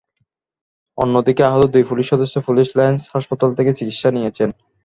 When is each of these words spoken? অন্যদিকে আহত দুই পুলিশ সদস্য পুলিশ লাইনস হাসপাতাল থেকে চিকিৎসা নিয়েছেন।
অন্যদিকে 0.97 1.41
আহত 1.45 1.63
দুই 1.73 1.83
পুলিশ 1.89 2.05
সদস্য 2.09 2.35
পুলিশ 2.47 2.67
লাইনস 2.77 3.03
হাসপাতাল 3.13 3.49
থেকে 3.57 3.71
চিকিৎসা 3.79 4.09
নিয়েছেন। 4.11 4.49